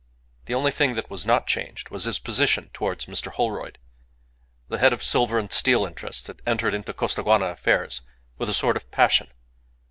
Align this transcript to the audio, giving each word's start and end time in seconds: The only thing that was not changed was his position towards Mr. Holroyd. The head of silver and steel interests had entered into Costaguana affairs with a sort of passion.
The 0.45 0.55
only 0.55 0.71
thing 0.71 0.95
that 0.95 1.11
was 1.11 1.27
not 1.27 1.45
changed 1.45 1.91
was 1.91 2.05
his 2.05 2.17
position 2.17 2.71
towards 2.73 3.05
Mr. 3.05 3.31
Holroyd. 3.31 3.77
The 4.67 4.79
head 4.79 4.93
of 4.93 5.03
silver 5.03 5.37
and 5.37 5.51
steel 5.51 5.85
interests 5.85 6.25
had 6.25 6.41
entered 6.43 6.73
into 6.73 6.91
Costaguana 6.91 7.45
affairs 7.49 8.01
with 8.39 8.49
a 8.49 8.53
sort 8.55 8.77
of 8.77 8.89
passion. 8.89 9.27